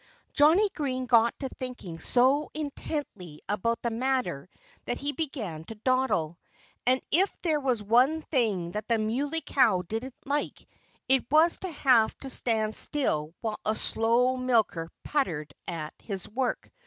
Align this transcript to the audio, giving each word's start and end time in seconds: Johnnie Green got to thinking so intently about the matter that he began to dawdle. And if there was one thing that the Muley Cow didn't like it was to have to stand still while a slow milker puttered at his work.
Johnnie 0.33 0.69
Green 0.73 1.05
got 1.05 1.37
to 1.41 1.49
thinking 1.49 1.99
so 1.99 2.49
intently 2.55 3.39
about 3.47 3.83
the 3.83 3.91
matter 3.91 4.49
that 4.85 4.97
he 4.97 5.11
began 5.11 5.63
to 5.65 5.75
dawdle. 5.75 6.39
And 6.87 6.99
if 7.11 7.39
there 7.43 7.59
was 7.59 7.83
one 7.83 8.23
thing 8.23 8.71
that 8.71 8.87
the 8.87 8.97
Muley 8.97 9.41
Cow 9.41 9.83
didn't 9.83 10.15
like 10.25 10.67
it 11.07 11.29
was 11.29 11.59
to 11.59 11.69
have 11.71 12.17
to 12.21 12.31
stand 12.31 12.73
still 12.73 13.35
while 13.41 13.59
a 13.63 13.75
slow 13.75 14.35
milker 14.37 14.89
puttered 15.03 15.53
at 15.67 15.93
his 16.01 16.27
work. 16.27 16.71